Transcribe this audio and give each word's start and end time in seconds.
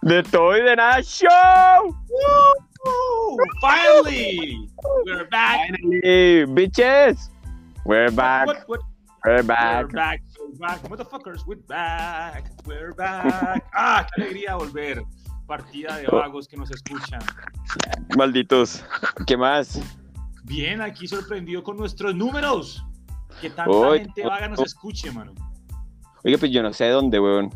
De 0.02 0.22
todo 0.22 0.56
y 0.56 0.62
de 0.62 0.76
nada 0.76 1.02
show. 1.02 1.86
Woo! 1.86 3.36
Finally, 3.60 4.68
we're 5.04 5.26
back. 5.30 5.66
Finally, 5.70 6.46
bitches. 6.46 7.28
We're 7.84 8.12
back. 8.12 8.46
What, 8.46 8.58
what, 8.68 8.80
We're 9.24 9.38
We're 9.38 9.42
back. 9.42 9.92
back. 9.92 10.22
We're 10.38 10.58
back. 10.58 10.80
Motherfuckers, 10.84 11.44
we're 11.46 11.56
back. 11.66 12.52
We're 12.66 12.94
back. 12.94 13.64
Ah, 13.74 14.06
qué 14.14 14.22
alegría 14.22 14.54
volver. 14.54 15.02
Partida 15.48 15.96
de 15.96 16.06
vagos 16.06 16.46
que 16.46 16.56
nos 16.56 16.70
escuchan. 16.70 17.20
Malditos. 18.16 18.84
¿Qué 19.26 19.36
más? 19.36 19.80
Bien, 20.44 20.80
aquí 20.80 21.06
sorprendido 21.08 21.62
con 21.62 21.76
nuestros 21.76 22.14
números. 22.14 22.84
Que 23.40 23.50
tanta 23.50 23.72
gente 23.98 24.24
vaga 24.24 24.48
nos 24.48 24.60
escuche, 24.60 25.10
mano. 25.10 25.32
Oye, 26.24 26.38
pues 26.38 26.52
yo 26.52 26.62
no 26.62 26.72
sé 26.72 26.84
de 26.84 26.90
dónde, 26.90 27.18
weón. 27.18 27.50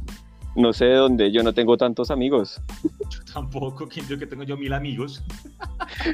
No 0.57 0.73
sé 0.73 0.87
de 0.87 0.95
dónde. 0.97 1.31
Yo 1.31 1.43
no 1.43 1.53
tengo 1.55 1.77
tantos 1.77 2.11
amigos. 2.11 2.61
Yo 3.11 3.21
tampoco, 3.33 3.87
¿quién 3.87 4.07
dijo 4.09 4.19
que 4.19 4.27
tengo 4.27 4.43
yo 4.43 4.57
mil 4.57 4.73
amigos? 4.73 5.23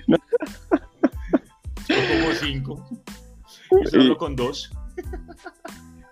No. 0.07 0.17
Como 1.87 2.33
cinco. 2.41 2.89
Y 3.83 3.87
solo 3.87 4.13
Y- 4.13 4.17
con 4.17 4.35
dos. 4.37 4.71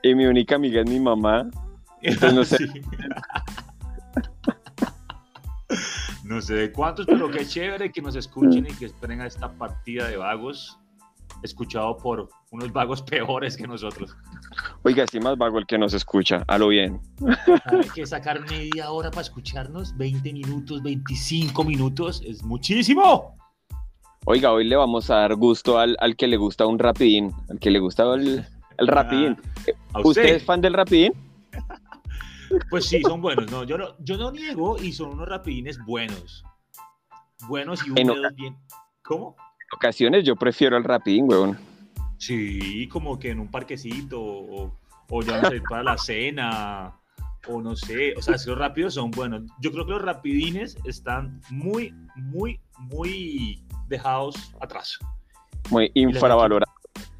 Y 0.02 0.14
mi 0.14 0.26
única 0.26 0.56
amiga 0.56 0.82
es 0.82 0.90
mi 0.90 1.00
mamá. 1.00 1.48
Entonces 2.02 2.34
no 2.34 2.44
sé. 2.44 2.58
Sí. 2.58 2.80
No 6.32 6.40
sé 6.40 6.54
de 6.54 6.72
cuántos, 6.72 7.04
pero 7.04 7.30
qué 7.30 7.44
chévere 7.44 7.92
que 7.92 8.00
nos 8.00 8.16
escuchen 8.16 8.66
y 8.66 8.72
que 8.72 8.86
esperen 8.86 9.20
a 9.20 9.26
esta 9.26 9.52
partida 9.52 10.08
de 10.08 10.16
vagos, 10.16 10.78
escuchado 11.42 11.98
por 11.98 12.30
unos 12.50 12.72
vagos 12.72 13.02
peores 13.02 13.54
que 13.54 13.66
nosotros. 13.66 14.16
Oiga, 14.82 15.04
sí 15.06 15.20
más 15.20 15.36
vago 15.36 15.58
el 15.58 15.66
que 15.66 15.76
nos 15.76 15.92
escucha. 15.92 16.42
A 16.48 16.56
lo 16.56 16.68
bien. 16.68 17.02
Hay 17.66 17.86
que 17.94 18.06
sacar 18.06 18.40
media 18.48 18.90
hora 18.90 19.10
para 19.10 19.20
escucharnos, 19.20 19.94
20 19.98 20.32
minutos, 20.32 20.82
25 20.82 21.64
minutos, 21.64 22.22
es 22.24 22.42
muchísimo. 22.42 23.36
Oiga, 24.24 24.52
hoy 24.52 24.64
le 24.64 24.76
vamos 24.76 25.10
a 25.10 25.16
dar 25.16 25.34
gusto 25.34 25.78
al, 25.78 25.98
al 26.00 26.16
que 26.16 26.28
le 26.28 26.38
gusta 26.38 26.64
un 26.64 26.78
rapidín. 26.78 27.30
Al 27.50 27.58
que 27.58 27.70
le 27.70 27.78
gusta 27.78 28.04
el, 28.14 28.42
el 28.78 28.86
rapidín. 28.86 29.36
¿A 29.92 29.98
¿Usted 29.98 30.22
usted? 30.22 30.36
es 30.36 30.44
fan 30.44 30.62
del 30.62 30.72
rapidín? 30.72 31.12
Pues 32.70 32.86
sí, 32.86 33.02
son 33.02 33.20
buenos. 33.20 33.50
No, 33.50 33.64
yo, 33.64 33.78
no, 33.78 33.96
yo 33.98 34.16
no 34.16 34.30
niego 34.30 34.76
y 34.80 34.92
son 34.92 35.10
unos 35.12 35.28
rapidines 35.28 35.78
buenos. 35.84 36.44
Buenos 37.48 37.86
y 37.86 37.90
húmedos 37.90 38.34
bien. 38.34 38.56
¿Cómo? 39.02 39.36
En 39.38 39.76
ocasiones 39.76 40.24
yo 40.24 40.36
prefiero 40.36 40.76
el 40.76 40.84
rapidín, 40.84 41.26
weón. 41.28 41.58
Sí, 42.18 42.88
como 42.88 43.18
que 43.18 43.30
en 43.30 43.40
un 43.40 43.50
parquecito 43.50 44.20
o, 44.22 44.78
o 45.10 45.22
ya 45.22 45.40
a 45.40 45.54
ir 45.54 45.62
para 45.62 45.82
la 45.82 45.98
cena 45.98 46.94
o 47.48 47.60
no 47.60 47.74
sé, 47.74 48.14
o 48.16 48.22
sea, 48.22 48.38
si 48.38 48.48
los 48.48 48.58
rápidos 48.58 48.94
son 48.94 49.10
buenos. 49.10 49.42
Yo 49.60 49.72
creo 49.72 49.84
que 49.84 49.92
los 49.92 50.02
rapidines 50.02 50.76
están 50.84 51.40
muy, 51.50 51.92
muy, 52.14 52.60
muy 52.78 53.64
dejados 53.88 54.54
atrás. 54.60 54.98
Muy 55.70 55.90
infravalorado. 55.94 56.72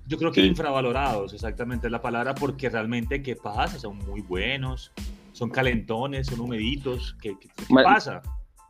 Yo 0.07 0.19
creo 0.19 0.31
que 0.31 0.43
Sí. 0.43 0.47
infravalorados, 0.47 1.33
exactamente 1.33 1.87
es 1.87 1.91
la 1.91 2.03
palabra, 2.03 2.35
porque 2.35 2.69
realmente, 2.69 3.23
¿qué 3.23 3.35
pasa? 3.35 3.79
Son 3.79 3.99
muy 3.99 4.21
buenos, 4.21 4.93
son 5.33 5.51
calentones, 5.51 6.27
son 6.29 6.41
humeditos, 6.41 7.17
¿qué, 7.21 7.35
qué- 7.41 7.49
qué 7.57 7.73
Mal- 7.75 7.85
pasa? 7.85 8.23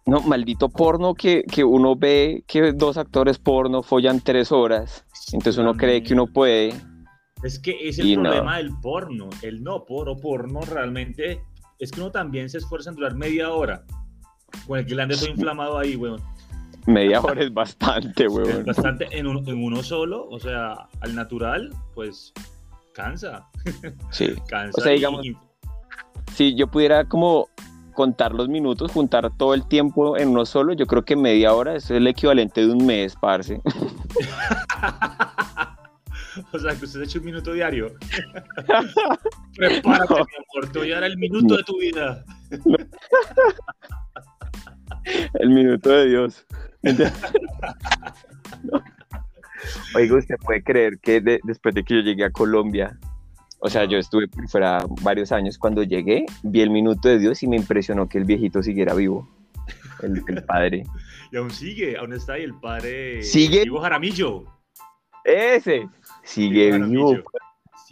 No, 0.05 0.21
maldito 0.21 0.69
porno 0.69 1.15
que, 1.15 1.45
que 1.45 1.63
uno 1.63 1.95
ve 1.95 2.43
que 2.49 2.73
dos 2.73 2.97
actores 2.97 3.39
porno 3.39 3.83
follan 3.85 4.21
tres 4.21 4.51
horas. 4.51 5.05
Entonces 5.33 5.59
uno 5.59 5.75
cree 5.75 6.03
que 6.03 6.14
uno 6.14 6.27
puede. 6.27 6.75
Es 7.45 7.61
que 7.61 7.89
es 7.89 8.01
el 8.01 8.17
no. 8.17 8.23
problema 8.31 8.57
del 8.57 8.70
porno. 8.81 9.29
El 9.42 9.63
no 9.63 9.85
porno, 9.85 10.17
porno 10.17 10.61
realmente 10.63 11.41
es 11.79 11.92
que 11.92 12.01
uno 12.01 12.11
también 12.11 12.48
se 12.51 12.59
esfuerza 12.59 12.91
en 12.91 12.97
durar 12.97 13.15
media 13.15 13.51
hora. 13.53 13.85
Con 14.67 14.79
el 14.81 14.85
glande 14.86 15.15
todo 15.17 15.29
inflamado 15.29 15.79
ahí, 15.79 15.95
weón. 15.95 16.20
Media 16.86 17.20
hora 17.20 17.41
es 17.45 17.55
bastante, 17.55 18.25
Es 18.27 18.33
weón. 18.33 18.65
bastante 18.65 19.07
en, 19.17 19.29
un- 19.29 19.48
en 19.48 19.63
uno 19.63 19.85
solo, 19.85 20.27
o 20.29 20.41
sea, 20.41 20.89
al 21.01 21.15
natural, 21.15 21.73
pues 21.95 22.33
cansa. 22.92 23.47
Sí. 24.11 24.35
Cansa. 24.48 24.81
O 24.81 24.83
sea, 24.83 24.92
digamos- 24.92 25.25
y- 25.25 25.36
Si 26.35 26.55
yo 26.55 26.67
pudiera 26.69 27.05
como 27.05 27.48
contar 27.95 28.33
los 28.33 28.48
minutos, 28.48 28.91
juntar 28.91 29.31
todo 29.37 29.53
el 29.55 29.67
tiempo 29.69 30.17
en 30.17 30.29
uno 30.31 30.47
solo, 30.47 30.73
yo 30.73 30.87
creo 30.87 31.05
que 31.05 31.15
media 31.17 31.53
hora 31.55 31.77
es 31.77 31.91
el 31.91 32.07
equivalente 32.07 32.63
de 32.63 32.73
un 32.73 32.87
mes, 32.87 33.15
parce. 33.20 33.61
o 36.53 36.59
sea, 36.59 36.75
que 36.75 36.85
usted 36.87 37.01
se 37.01 37.05
echa 37.05 37.19
un 37.19 37.27
minuto 37.27 37.53
diario. 37.53 37.89
Prepárate, 39.57 40.15
No. 40.15 40.25
mi 40.25 40.61
amor, 40.63 40.73
te 40.73 40.79
voy 40.79 40.92
a 40.92 40.95
dar 40.95 41.05
el 41.05 41.19
minuto 41.19 41.57
de 41.57 41.63
tu 41.65 41.79
vida. 41.79 42.25
El 45.35 45.51
minuto 45.51 45.91
de 45.91 46.09
Dios. 46.09 46.47
Entonces- 46.83 47.33
No. 48.63 48.81
Oiga, 49.97 50.17
usted 50.17 50.37
puede 50.45 50.63
creer 50.63 50.98
que 51.03 51.21
de- 51.21 51.41
después 51.45 51.75
de 51.75 51.83
que 51.83 51.95
yo 51.97 52.01
llegué 52.03 52.25
a 52.25 52.31
Colombia, 52.31 52.97
o 53.64 53.70
sea, 53.70 53.84
yo 53.84 53.96
estuve 53.96 54.27
por 54.27 54.48
fuera 54.48 54.84
varios 55.02 55.30
años, 55.30 55.56
cuando 55.56 55.84
llegué, 55.84 56.27
vi 56.42 56.62
el 56.62 56.70
minuto 56.70 57.08
de 57.08 57.18
Dios 57.20 57.42
y 57.45 57.46
me 57.46 57.56
impresionó 57.56 58.08
que 58.08 58.18
el 58.18 58.24
viejito 58.24 58.61
siguiera 58.61 58.92
vivo, 58.92 59.28
el, 60.02 60.20
el 60.27 60.45
padre. 60.46 60.83
Y 61.30 61.36
aún 61.36 61.50
sigue, 61.50 61.96
aún 61.96 62.12
está 62.12 62.33
ahí 62.34 62.42
el 62.42 62.55
padre 62.55 63.23
Sigue. 63.23 63.62
Ivo 63.64 63.80
Jaramillo. 63.80 64.45
Ese 65.24 65.89
sigue 66.24 66.77
Ivo 66.77 66.86
vivo. 66.86 67.23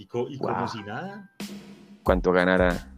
Co- 0.09 0.29
y 0.29 0.39
como 0.39 0.67
si 0.67 0.83
nada. 0.83 1.31
¿Cuánto 2.03 2.33
ganará? 2.33 2.91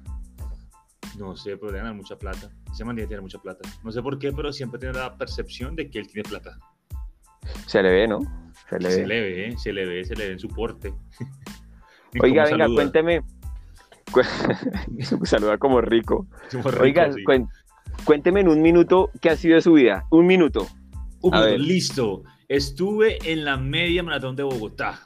No 1.19 1.37
sé, 1.37 1.57
pero 1.59 1.67
debe 1.73 1.79
ganar 1.81 1.95
mucha 1.95 2.17
plata. 2.17 2.49
Ese 2.73 2.85
man 2.85 2.97
tiene 2.97 3.21
mucha 3.21 3.39
plata. 3.39 3.69
No 3.85 3.93
sé 3.93 4.01
por 4.01 4.19
qué, 4.19 4.33
pero 4.33 4.51
siempre 4.53 4.81
tiene 4.81 4.95
la 4.99 5.19
percepción 5.19 5.77
de 5.77 5.91
que 5.91 5.99
él 5.99 6.07
tiene 6.07 6.27
plata. 6.27 6.59
Se 7.67 7.83
le 7.83 7.91
ve, 7.91 8.09
¿no? 8.09 8.21
Se 8.71 8.79
le 8.79 8.91
Se 8.91 9.01
ve. 9.03 9.07
le 9.09 9.21
ve, 9.21 9.59
se 9.59 9.73
le 9.75 9.85
ve, 9.85 10.05
se 10.05 10.15
le 10.17 10.27
ve 10.29 10.33
en 10.33 10.39
su 10.39 10.49
porte. 10.49 10.95
Oiga, 12.21 12.45
venga, 12.45 12.59
saluda. 12.65 12.75
cuénteme. 12.77 13.21
Cu- 14.13 14.23
Saluda 15.27 15.59
como 15.59 15.81
rico. 15.81 16.27
Como 16.51 16.71
rico, 16.71 16.83
Oiga, 16.83 17.13
sí. 17.13 17.23
cuen- 17.25 17.49
cuénteme 18.05 18.41
en 18.41 18.49
un 18.49 18.61
minuto 18.61 19.11
qué 19.21 19.31
ha 19.31 19.37
sido 19.37 19.55
de 19.55 19.63
su 19.63 19.73
vida. 19.75 20.05
Un 20.11 20.27
minuto. 20.27 20.67
Un 21.23 21.33
minuto, 21.33 21.57
listo. 21.59 22.23
Estuve 22.49 23.19
en 23.31 23.45
la 23.45 23.57
media 23.57 24.03
maratón 24.03 24.37
de 24.37 24.43
Bogotá. 24.43 25.01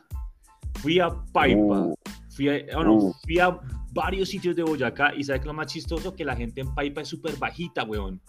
Fui 0.81 0.99
a 0.99 1.11
Paipa. 1.33 1.59
Uh, 1.61 1.95
Fui 2.31 2.49
a, 2.50 2.55
ah, 2.75 2.91
Uh. 2.91 3.15
fui 3.25 3.39
a 3.39 3.59
varios 3.93 4.28
sitios 4.28 4.55
de 4.56 4.62
Boyacá 4.62 5.15
y 5.15 5.25
¿sabes 5.25 5.41
qué 5.41 5.45
es 5.45 5.47
lo 5.47 5.55
más 5.55 5.69
chistoso? 5.72 6.15
Que 6.15 6.25
la 6.25 6.37
gente 6.37 6.61
en 6.61 6.75
Paipa 6.75 7.00
es 7.00 7.09
súper 7.09 7.37
bajita, 7.37 7.84
weón. 7.84 8.21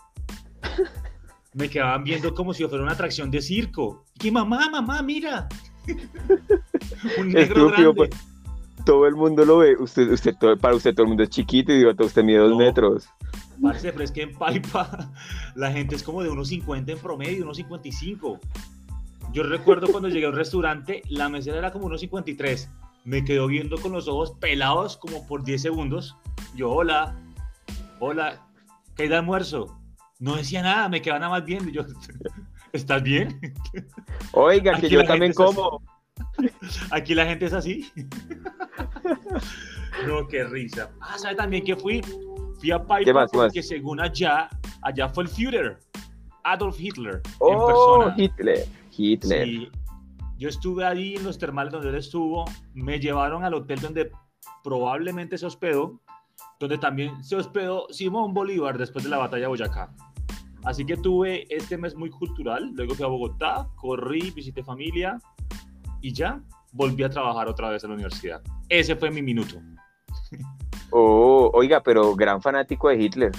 Me 1.53 1.69
quedaban 1.69 2.03
viendo 2.03 2.33
como 2.33 2.53
si 2.53 2.61
yo 2.61 2.69
fuera 2.69 2.83
una 2.83 2.93
atracción 2.93 3.31
de 3.31 3.41
circo. 3.41 4.05
Y 4.15 4.19
que 4.19 4.31
mamá, 4.31 4.69
mamá, 4.69 5.01
mira. 5.01 5.47
Un 7.17 7.29
negro 7.29 7.67
Estúpido, 7.69 7.93
grande. 7.93 7.93
pues. 7.95 8.09
Todo 8.87 9.05
el 9.05 9.15
mundo 9.15 9.45
lo 9.45 9.57
ve. 9.59 9.75
Usted, 9.77 10.09
usted, 10.11 10.35
todo- 10.39 10.57
para 10.57 10.73
usted 10.75 10.93
todo 10.95 11.03
el 11.03 11.09
mundo 11.09 11.23
es 11.23 11.29
chiquito 11.29 11.71
y 11.71 11.77
digo, 11.77 11.91
usted 11.99 12.23
mide 12.23 12.39
dos 12.39 12.51
No. 12.51 12.57
metros. 12.57 13.07
Parce, 13.61 13.91
pero 13.91 14.03
es 14.03 14.11
que 14.11 14.21
en 14.23 14.33
Paipa 14.33 15.11
la 15.55 15.71
gente 15.71 15.95
es 15.95 16.03
como 16.03 16.23
de 16.23 16.29
unos 16.29 16.47
50 16.47 16.91
en 16.91 16.97
promedio, 16.99 17.43
unos 17.43 17.57
55. 17.57 18.39
Yo 19.33 19.43
recuerdo 19.43 19.87
cuando 19.87 20.07
llegué 20.09 20.25
a 20.25 20.29
un 20.29 20.35
restaurante, 20.35 21.01
la 21.09 21.27
mesera 21.29 21.57
era 21.57 21.71
como 21.71 21.85
unos 21.87 21.99
53. 22.01 22.69
Me 23.03 23.23
quedó 23.25 23.47
viendo 23.47 23.77
con 23.77 23.91
los 23.91 24.07
ojos 24.07 24.31
pelados 24.39 24.97
como 24.97 25.25
por 25.27 25.43
10 25.43 25.61
segundos. 25.61 26.15
Yo, 26.55 26.69
hola, 26.71 27.15
hola, 27.99 28.47
¿qué 28.95 29.03
hay 29.03 29.09
de 29.09 29.15
almuerzo? 29.17 29.77
No 30.19 30.35
decía 30.35 30.61
nada, 30.61 30.87
me 30.89 31.01
quedaba 31.01 31.19
nada 31.19 31.31
más 31.31 31.45
viendo. 31.45 31.69
Yo, 31.71 31.81
¿estás 32.73 33.03
bien? 33.03 33.39
Oiga, 34.31 34.73
Aquí 34.73 34.81
que 34.81 34.89
yo 34.89 35.03
también 35.03 35.31
así. 35.31 35.35
como. 35.37 35.81
Aquí 36.91 37.13
la 37.13 37.25
gente 37.25 37.45
es 37.45 37.53
así. 37.53 37.91
No, 40.05 40.27
qué 40.27 40.43
risa. 40.43 40.91
Ah, 41.01 41.17
¿sabe 41.17 41.35
también 41.35 41.63
que 41.63 41.75
fui? 41.75 42.01
Fui 42.59 42.71
a 42.71 42.79
¿Qué 42.79 42.85
Paipa 42.85 43.13
más, 43.13 43.31
qué 43.31 43.37
más? 43.37 43.45
porque 43.47 43.63
según 43.63 43.99
allá, 43.99 44.49
allá 44.81 45.09
fue 45.09 45.23
el 45.23 45.29
Führer, 45.29 45.79
Adolf 46.43 46.79
Hitler, 46.79 47.15
en 47.25 47.31
Oh, 47.39 47.67
persona. 47.67 48.15
Hitler. 48.17 48.67
Hitler. 48.95 49.45
Sí. 49.47 49.71
Yo 50.37 50.49
estuve 50.49 50.85
ahí 50.85 51.15
en 51.15 51.23
los 51.23 51.37
termales 51.37 51.71
donde 51.73 51.89
él 51.89 51.95
estuvo, 51.95 52.45
me 52.73 52.99
llevaron 52.99 53.43
al 53.43 53.53
hotel 53.55 53.79
donde 53.79 54.11
probablemente 54.63 55.37
se 55.37 55.45
hospedó, 55.45 55.99
donde 56.59 56.77
también 56.77 57.23
se 57.23 57.35
hospedó 57.35 57.87
Simón 57.89 58.33
Bolívar 58.33 58.77
después 58.77 59.03
de 59.03 59.09
la 59.09 59.17
batalla 59.17 59.43
de 59.43 59.47
Boyacá. 59.47 59.91
Así 60.63 60.85
que 60.85 60.97
tuve 60.97 61.45
este 61.55 61.77
mes 61.77 61.95
muy 61.95 62.09
cultural, 62.09 62.71
luego 62.75 62.93
fui 62.93 63.05
a 63.05 63.07
Bogotá, 63.07 63.67
corrí, 63.75 64.31
visité 64.31 64.63
familia 64.63 65.17
y 66.01 66.11
ya 66.13 66.41
volví 66.77 67.03
a 67.03 67.09
trabajar 67.09 67.47
otra 67.49 67.69
vez 67.69 67.83
en 67.83 67.89
la 67.89 67.95
universidad. 67.95 68.41
Ese 68.69 68.95
fue 68.95 69.09
mi 69.11 69.21
minuto. 69.21 69.57
Oh, 70.91 71.49
oiga, 71.53 71.81
pero 71.81 72.15
gran 72.15 72.41
fanático 72.41 72.87
de 72.89 72.95
Hitler. 73.01 73.31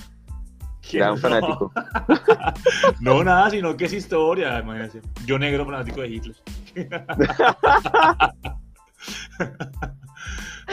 Gran 0.92 1.14
No. 1.14 1.16
fanático. 1.16 1.72
No, 3.00 3.22
nada, 3.22 3.48
sino 3.50 3.76
que 3.76 3.84
es 3.86 3.92
historia, 3.92 4.58
imagínense. 4.60 5.00
Yo 5.24 5.38
negro 5.38 5.64
fanático 5.64 6.00
de 6.00 6.08
Hitler. 6.08 6.36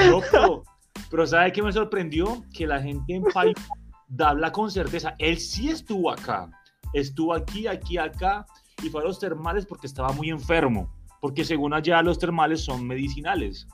no, 0.10 0.20
pero, 0.32 0.64
pero 1.10 1.28
¿sabe 1.28 1.52
qué 1.52 1.62
me 1.62 1.72
sorprendió? 1.72 2.44
Que 2.54 2.66
la 2.68 2.82
gente 2.82 3.14
en 3.16 3.24
Paipa 3.24 3.62
habla 4.20 4.52
con 4.52 4.72
certeza. 4.72 5.16
Él 5.20 5.38
sí 5.38 5.70
estuvo 5.70 6.12
acá. 6.12 6.50
Estuvo 6.94 7.34
aquí, 7.34 7.68
aquí, 7.68 7.98
acá. 7.98 8.46
Y 8.84 8.90
fue 8.90 9.02
a 9.02 9.06
los 9.06 9.20
termales 9.20 9.66
porque 9.66 9.88
estaba 9.88 10.12
muy 10.12 10.30
enfermo. 10.30 10.92
Porque 11.26 11.44
según 11.44 11.74
allá 11.74 12.04
los 12.04 12.20
termales 12.20 12.62
son 12.64 12.86
medicinales. 12.86 13.68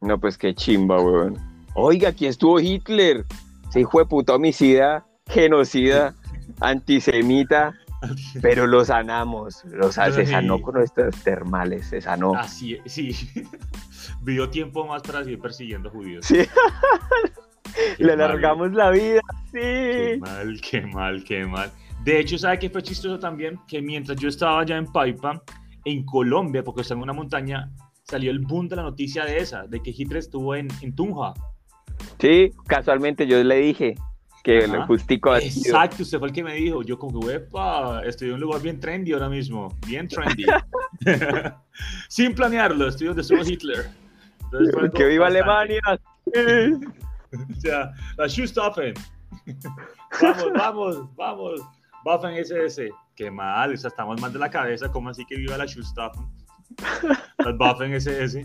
No, 0.00 0.18
pues 0.18 0.38
qué 0.38 0.54
chimba, 0.54 0.98
weón. 0.98 1.36
Oiga, 1.74 2.08
aquí 2.08 2.24
estuvo 2.26 2.58
Hitler. 2.58 3.26
Ese 3.68 3.80
hijo 3.80 3.98
de 3.98 4.06
puta 4.06 4.34
homicida, 4.36 5.04
genocida, 5.26 6.14
antisemita. 6.62 7.74
Pero 8.40 8.66
lo 8.66 8.82
sanamos, 8.82 9.62
lo 9.66 9.92
sa- 9.92 10.10
se 10.10 10.24
sanó 10.24 10.58
con 10.62 10.76
nuestros 10.76 11.14
termales, 11.22 11.86
se 11.88 12.00
sanó. 12.00 12.34
Así, 12.34 12.78
es, 12.82 12.90
sí. 12.90 13.14
Vivió 14.22 14.48
tiempo 14.48 14.86
más 14.86 15.02
para 15.02 15.22
seguir 15.22 15.40
persiguiendo 15.40 15.90
judíos. 15.90 16.24
Sí, 16.24 16.38
Qué 17.98 18.04
le 18.04 18.12
alargamos 18.14 18.72
la 18.72 18.88
vida, 18.90 19.20
Qué 19.52 20.14
sí. 20.14 20.20
mal, 20.20 20.60
qué 20.62 20.80
mal, 20.80 21.24
qué 21.24 21.44
mal. 21.44 21.70
De 22.04 22.20
hecho, 22.20 22.38
¿sabe 22.38 22.58
qué 22.58 22.70
fue 22.70 22.82
chistoso 22.82 23.18
también? 23.18 23.60
Que 23.68 23.82
mientras 23.82 24.18
yo 24.18 24.30
estaba 24.30 24.60
allá 24.60 24.78
en 24.78 24.86
Paipa, 24.90 25.42
en 25.84 26.04
Colombia, 26.04 26.62
porque 26.64 26.82
está 26.82 26.94
en 26.94 27.00
una 27.00 27.12
montaña, 27.12 27.70
salió 28.02 28.30
el 28.30 28.38
boom 28.40 28.68
de 28.68 28.76
la 28.76 28.82
noticia 28.82 29.24
de 29.24 29.38
esa, 29.38 29.66
de 29.66 29.82
que 29.82 29.90
Hitler 29.90 30.18
estuvo 30.18 30.54
en, 30.54 30.68
en 30.80 30.94
Tunja. 30.94 31.34
Sí, 32.18 32.52
casualmente 32.66 33.26
yo 33.26 33.42
le 33.42 33.56
dije 33.56 33.94
que 34.42 34.64
Ajá. 34.64 34.76
el 34.76 34.82
justico. 34.84 35.34
Exacto, 35.36 36.02
usted 36.02 36.18
fue 36.18 36.28
el 36.28 36.34
que 36.34 36.42
me 36.44 36.54
dijo. 36.54 36.82
Yo 36.82 36.98
como 36.98 37.20
que, 37.20 37.26
"Uepa, 37.26 38.02
estoy 38.04 38.28
en 38.28 38.34
un 38.34 38.40
lugar 38.40 38.60
bien 38.60 38.78
trendy 38.78 39.12
ahora 39.12 39.28
mismo, 39.28 39.74
bien 39.86 40.06
trendy. 40.08 40.44
Sin 42.08 42.34
planearlo, 42.34 42.88
estoy 42.88 43.06
donde 43.08 43.22
estuvo 43.22 43.42
Hitler. 43.42 43.86
Entonces 44.42 44.74
Que 44.94 45.06
viva 45.06 45.26
Alemania. 45.26 45.80
O 47.34 47.60
sea, 47.60 47.90
la 48.16 48.28
Schustaffen. 48.28 48.94
vamos, 50.22 50.52
vamos, 50.54 51.16
vamos. 51.16 51.60
Waffen 52.04 52.34
SS. 52.36 52.90
Qué 53.14 53.30
mal, 53.30 53.72
o 53.72 53.76
sea, 53.76 53.88
estamos 53.88 54.20
mal 54.20 54.32
de 54.32 54.38
la 54.38 54.50
cabeza. 54.50 54.90
¿Cómo 54.90 55.08
así 55.10 55.24
que 55.24 55.36
viva 55.36 55.56
la 55.56 55.66
Schustaffen? 55.66 56.26
Las 57.38 57.54
Waffen 57.58 57.92
SS. 57.94 58.44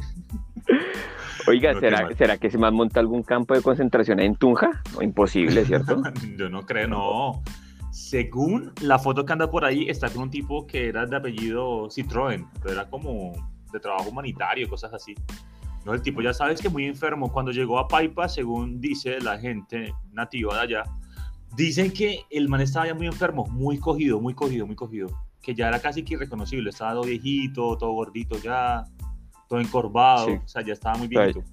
Oiga, 1.47 1.73
No, 1.73 1.79
¿será. 1.79 2.15
¿será 2.15 2.37
que 2.37 2.51
se 2.51 2.57
me 2.57 2.69
monta 2.69 2.99
algún 2.99 3.23
campo 3.23 3.55
de 3.55 3.61
concentración 3.61 4.19
en 4.19 4.35
Tunja? 4.35 4.81
No, 4.93 5.01
imposible, 5.01 5.65
¿cierto? 5.65 6.01
Yo 6.37 6.49
no 6.49 6.65
creo, 6.65 6.87
no. 6.87 7.43
Según 7.91 8.71
la 8.81 8.99
foto 8.99 9.25
que 9.25 9.33
anda 9.33 9.49
por 9.49 9.65
ahí, 9.65 9.89
está 9.89 10.09
con 10.09 10.23
un 10.23 10.29
tipo 10.29 10.67
que 10.67 10.89
era 10.89 11.05
de 11.05 11.15
apellido 11.15 11.87
Citroën, 11.89 12.47
pero 12.61 12.73
era 12.73 12.89
como 12.89 13.31
de 13.71 13.79
trabajo 13.79 14.09
humanitario, 14.09 14.69
cosas 14.69 14.93
así. 14.93 15.15
No, 15.85 15.93
el 15.93 16.01
tipo 16.01 16.21
ya 16.21 16.33
sabes 16.33 16.61
que 16.61 16.69
muy 16.69 16.85
enfermo. 16.85 17.31
Cuando 17.31 17.51
llegó 17.51 17.79
a 17.79 17.87
Paipa, 17.87 18.27
según 18.27 18.79
dice 18.79 19.19
la 19.21 19.39
gente 19.39 19.93
nativa 20.11 20.55
de 20.55 20.61
allá, 20.61 20.83
dicen 21.55 21.91
que 21.91 22.21
el 22.29 22.47
man 22.49 22.61
estaba 22.61 22.87
ya 22.87 22.93
muy 22.93 23.07
enfermo, 23.07 23.45
muy 23.47 23.77
cogido, 23.79 24.19
muy 24.19 24.33
cogido, 24.33 24.65
muy 24.65 24.75
cogido. 24.75 25.09
Que 25.41 25.55
ya 25.55 25.67
era 25.69 25.79
casi 25.79 26.03
que 26.03 26.15
irreconocible. 26.15 26.69
Estaba 26.69 26.93
todo 26.93 27.03
viejito, 27.03 27.77
todo 27.77 27.91
gordito 27.93 28.37
ya, 28.39 28.83
todo 29.47 29.59
encorvado. 29.59 30.27
Sí. 30.27 30.33
O 30.43 30.47
sea, 30.47 30.61
ya 30.63 30.73
estaba 30.73 30.97
muy 30.97 31.07
viejito. 31.07 31.43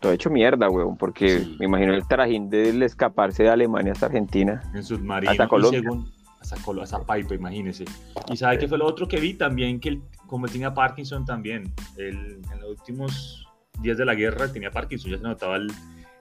Todo 0.00 0.12
hecho 0.12 0.30
mierda, 0.30 0.70
weón, 0.70 0.96
porque 0.96 1.40
Sí. 1.40 1.56
me 1.58 1.66
imagino 1.66 1.92
el 1.92 2.06
trajín 2.06 2.48
del 2.48 2.82
escaparse 2.84 3.42
de 3.42 3.50
Alemania 3.50 3.92
hasta 3.92 4.06
Argentina. 4.06 4.62
En 4.74 4.84
submarino. 4.84 5.30
Hasta 5.32 5.48
Colombia. 5.48 5.80
según- 5.80 6.08
hasta, 6.40 6.56
Colo- 6.62 6.82
hasta 6.82 7.02
Paipa, 7.04 7.34
imagínese. 7.34 7.84
Y 8.30 8.36
sabe 8.36 8.58
que 8.58 8.68
fue 8.68 8.78
lo 8.78 8.86
otro 8.86 9.08
que 9.08 9.18
vi 9.18 9.34
también, 9.34 9.80
que 9.80 9.88
él, 9.88 10.02
como 10.28 10.46
él 10.46 10.52
tenía 10.52 10.72
Parkinson 10.72 11.24
también, 11.24 11.64
él, 11.96 12.40
en 12.52 12.60
los 12.60 12.70
últimos 12.78 13.44
días 13.82 13.98
de 13.98 14.04
la 14.04 14.14
guerra 14.14 14.50
tenía 14.52 14.70
Parkinson, 14.70 15.10
ya 15.10 15.16
se 15.16 15.24
notaba 15.24 15.56
el, 15.56 15.72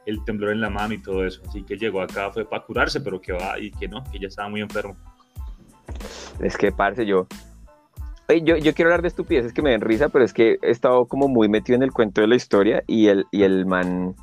el 0.08 0.24
temblor 0.24 0.52
en 0.52 0.62
la 0.62 0.70
mano 0.70 0.94
y 0.94 0.98
todo 0.98 1.26
eso. 1.26 1.42
Así 1.48 1.64
que 1.64 1.78
llegó 1.78 2.02
acá, 2.02 2.32
fue 2.32 2.46
para 2.46 2.64
curarse, 2.64 3.02
pero 3.02 3.22
que 3.22 3.34
va 3.34 3.60
y 3.60 3.72
que 3.72 3.88
no, 3.88 4.04
que 4.06 4.18
ya 4.18 4.28
estaba 4.28 4.50
muy 4.50 4.62
enfermo. 4.62 4.96
Es 6.40 6.58
que, 6.58 6.72
parce, 6.72 7.06
yo... 7.06 7.28
Yo, 8.44 8.58
yo 8.58 8.74
quiero 8.74 8.90
hablar 8.90 9.02
de 9.04 9.08
estupideces 9.08 9.54
que 9.54 9.62
me 9.62 9.70
den 9.70 9.80
risa, 9.80 10.10
pero 10.10 10.26
es 10.26 10.34
que 10.34 10.58
he 10.62 10.72
estado 10.72 11.06
como 11.06 11.30
muy 11.30 11.48
metido 11.48 11.78
en 11.78 11.84
el 11.84 11.94
cuento 11.94 12.20
de 12.20 12.28
la 12.28 12.36
historia 12.36 12.84
y 12.88 13.08
el, 13.08 13.26
y 13.32 13.44
el 13.44 13.66
man... 13.66 14.16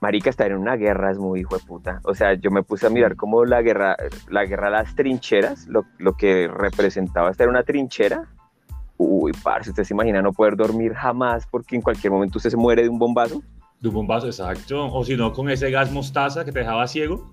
Marica, 0.00 0.30
estar 0.30 0.50
en 0.50 0.58
una 0.58 0.76
guerra 0.76 1.10
es 1.10 1.18
muy 1.18 1.40
hijo 1.40 1.56
de 1.56 1.64
puta. 1.64 2.00
O 2.04 2.14
sea, 2.14 2.34
yo 2.34 2.50
me 2.50 2.62
puse 2.62 2.86
a 2.86 2.90
mirar 2.90 3.16
como 3.16 3.44
la 3.44 3.62
guerra, 3.62 3.96
la 4.28 4.44
guerra 4.44 4.66
a 4.66 4.70
las 4.70 4.94
trincheras, 4.94 5.66
lo, 5.66 5.86
lo 5.98 6.16
que 6.16 6.46
representaba 6.46 7.30
estar 7.30 7.46
en 7.46 7.50
una 7.50 7.62
trinchera. 7.62 8.28
Uy, 8.98 9.32
parce, 9.42 9.70
usted 9.70 9.82
se 9.82 9.94
imagina 9.94 10.22
no 10.22 10.32
poder 10.32 10.56
dormir 10.56 10.92
jamás 10.92 11.46
porque 11.46 11.74
en 11.74 11.82
cualquier 11.82 12.12
momento 12.12 12.38
usted 12.38 12.50
se 12.50 12.56
muere 12.56 12.82
de 12.82 12.88
un 12.88 12.98
bombazo. 12.98 13.42
De 13.84 13.88
un 13.88 13.94
bombazo, 13.96 14.28
exacto. 14.28 14.90
O 14.90 15.04
si 15.04 15.14
no, 15.14 15.30
con 15.30 15.50
ese 15.50 15.70
gas 15.70 15.92
mostaza 15.92 16.42
que 16.42 16.50
te 16.50 16.60
dejaba 16.60 16.88
ciego. 16.88 17.30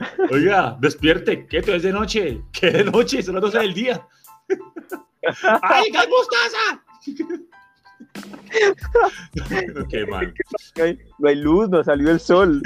Oiga, 0.32 0.76
despierte, 0.80 1.46
que 1.46 1.58
es 1.58 1.82
de 1.84 1.92
noche. 1.92 2.42
¿Qué 2.50 2.72
de 2.72 2.84
noche? 2.86 3.22
Son 3.22 3.36
las 3.36 3.42
12 3.42 3.58
del 3.60 3.74
día. 3.74 4.04
¡Ay, 5.62 5.92
gas 5.92 6.08
mostaza! 6.08 6.82
Qué 9.88 10.04
mal. 10.06 10.34
No 10.76 10.82
hay, 10.82 10.98
no 11.20 11.28
hay 11.28 11.36
luz, 11.36 11.68
no 11.68 11.84
salió 11.84 12.10
el 12.10 12.18
sol. 12.18 12.60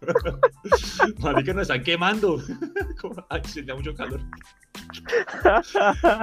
Marica, 1.20 1.52
nos 1.52 1.62
están 1.62 1.82
quemando. 1.82 2.40
Ay, 3.30 3.40
se 3.44 3.62
da 3.62 3.74
mucho 3.74 3.94
calor. 3.94 4.20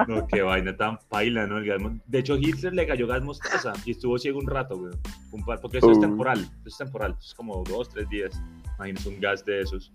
No, 0.08 0.26
qué 0.28 0.42
vaina 0.42 0.76
tan 0.76 0.98
paila, 1.08 1.46
¿no? 1.46 1.58
El 1.58 1.66
gas 1.66 1.82
de 2.06 2.18
hecho, 2.18 2.36
Hitler 2.36 2.72
le 2.74 2.86
cayó 2.86 3.06
gas 3.06 3.22
mostaza 3.22 3.72
y 3.84 3.92
estuvo 3.92 4.18
ciego 4.18 4.38
un 4.38 4.46
rato, 4.46 4.76
güey. 4.78 4.92
Porque 5.60 5.78
eso 5.78 5.90
es 5.90 5.98
Uh. 5.98 6.02
temporal. 6.02 6.40
Eso 6.40 6.68
es 6.68 6.78
temporal. 6.78 7.16
Es 7.20 7.34
como 7.34 7.62
dos, 7.64 7.88
tres 7.88 8.08
días. 8.08 8.40
Imagínate 8.76 9.08
un 9.08 9.20
gas 9.20 9.44
de 9.44 9.60
esos. 9.60 9.92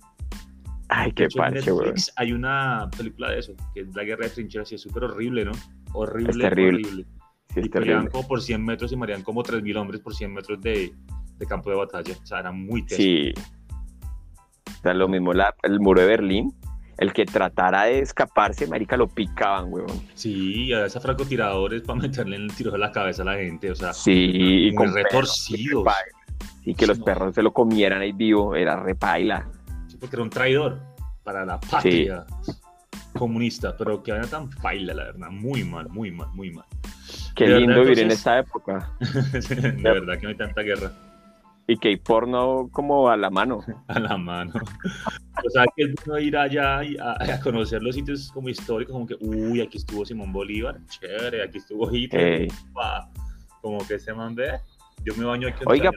Ay, 0.90 1.10
De 1.10 1.16
qué 1.16 1.24
hecho, 1.26 1.38
parche. 1.38 1.72
Netflix 1.72 2.12
hay 2.16 2.32
una 2.34 2.90
película 2.98 3.32
de 3.32 3.40
eso, 3.40 3.54
que 3.74 3.82
es 3.82 3.96
la 3.96 4.04
guerra 4.04 4.26
de 4.26 4.32
trincheras 4.32 4.72
y 4.72 4.76
es 4.76 4.82
súper 4.82 5.04
horrible, 5.06 5.46
¿no? 5.46 5.52
Horrible, 5.94 6.32
Es 6.32 6.38
terrible. 6.38 6.82
horrible. 6.88 7.06
Sí, 7.54 7.60
y 7.60 7.62
es 7.62 7.70
peleaban 7.70 8.08
como 8.08 8.28
por 8.28 8.42
100 8.42 8.64
metros 8.66 8.92
y 8.92 8.96
marían 8.96 9.24
como 9.24 9.44
3.000 9.44 9.76
hombres 9.78 10.02
por 10.02 10.14
100 10.16 10.34
metros 10.34 10.62
de, 10.62 10.94
de 11.38 11.46
campo 11.46 11.70
de 11.70 11.76
batalla. 11.78 12.14
O 12.22 12.26
sea, 12.26 12.40
era 12.40 12.52
muy 12.52 12.86
teso. 12.86 13.02
Sí. 13.02 13.34
O 14.80 14.82
sea, 14.82 14.94
lo 14.94 15.08
mismo 15.08 15.34
la- 15.34 15.54
el 15.64 15.80
muro 15.80 16.02
de 16.02 16.08
Berlín. 16.08 16.54
El 16.98 17.14
que 17.14 17.26
tratara 17.26 17.84
de 17.84 18.00
escaparse, 18.00 18.68
marica, 18.68 18.98
lo 18.98 19.08
picaban, 19.08 19.72
weón. 19.72 19.88
Sí, 20.16 20.66
y 20.66 20.74
a 20.74 20.86
esos 20.86 21.02
francotiradores 21.02 21.82
para 21.84 21.98
meterle 22.02 22.36
el 22.36 22.54
tiro 22.54 22.72
de 22.72 22.78
la 22.78 22.92
cabeza 22.92 23.22
a 23.22 23.26
la 23.26 23.36
gente, 23.36 23.72
o 23.72 23.76
sea, 23.76 23.94
Sí, 23.94 24.32
y 24.34 24.76
con 24.76 24.94
retorcidos. 24.94 25.86
Y 26.66 26.74
que 26.74 26.84
Sí, 26.84 26.90
los 26.90 27.00
no. 27.00 27.06
perros 27.06 27.34
se 27.36 27.42
lo 27.42 27.54
comieran 27.54 28.02
ahí 28.02 28.12
vivo, 28.12 28.54
era 28.54 28.76
repaila. 28.84 29.48
Sí, 29.88 29.96
porque 29.98 30.18
era 30.18 30.24
un 30.24 30.30
traidor 30.30 30.82
para 31.24 31.46
la 31.46 31.58
patria 31.58 32.26
comunista, 33.18 33.76
pero 33.78 34.04
que 34.04 34.12
era 34.12 34.28
tan 34.28 34.50
paila, 34.50 34.94
la 34.94 35.04
verdad, 35.06 35.30
muy 35.30 35.64
mal, 35.64 35.88
muy 35.90 36.12
mal, 36.12 36.28
muy 36.34 36.52
mal. 36.52 36.66
Qué 37.34 37.46
De 37.46 37.52
verdad, 37.54 37.66
lindo 37.68 37.82
vivir 37.82 38.00
en 38.00 38.12
esta 38.12 38.40
época. 38.40 38.92
de 39.00 39.72
verdad 39.82 40.16
que 40.18 40.24
no 40.24 40.30
hay 40.30 40.36
tanta 40.36 40.62
guerra 40.64 40.92
Y 41.70 41.78
que 41.78 41.90
hay 41.90 41.98
porno 41.98 42.68
como 42.72 43.10
a 43.10 43.16
la 43.16 43.30
mano. 43.30 43.60
a 43.88 44.00
la 44.00 44.18
mano. 44.18 44.54
O 45.46 45.50
sea, 45.52 45.66
que 45.76 45.84
es 45.84 45.94
bueno 46.04 46.20
ir 46.20 46.36
allá 46.36 46.84
y 46.84 46.98
a, 46.98 47.36
a 47.36 47.40
conocer 47.42 47.84
los 47.84 47.94
sitios 47.94 48.32
como 48.32 48.50
históricos, 48.50 48.92
como 48.92 49.06
que, 49.06 49.16
uy, 49.22 49.62
aquí 49.62 49.78
estuvo 49.78 50.04
Simón 50.04 50.34
Bolívar, 50.34 50.80
chévere, 50.88 51.44
aquí 51.44 51.60
estuvo 51.60 51.88
Hitler, 51.94 52.48
como 53.62 53.78
que 53.88 54.00
se 54.00 54.12
man 54.14 54.34
ve, 54.34 54.60
yo 55.06 55.16
me 55.16 55.26
baño 55.26 55.48
aquí. 55.48 55.64
Oiga. 55.68 55.92